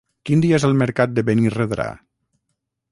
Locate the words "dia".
0.45-0.57